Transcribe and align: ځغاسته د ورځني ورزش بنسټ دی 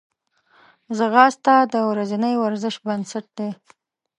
ځغاسته 0.97 1.55
د 1.73 1.75
ورځني 1.89 2.33
ورزش 2.43 2.75
بنسټ 2.85 3.25
دی 3.37 3.49